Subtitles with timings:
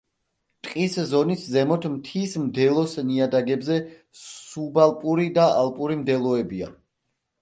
[0.67, 3.77] ტყის ზონის ზემოთ მთის მდელოს ნიადაგებზე
[4.23, 6.73] სუბალპური და ალპური მდელოებია.